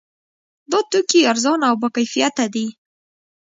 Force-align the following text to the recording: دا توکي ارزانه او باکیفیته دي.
دا 0.71 0.79
توکي 0.91 1.21
ارزانه 1.31 1.65
او 1.71 1.75
باکیفیته 1.81 2.45
دي. 2.53 2.67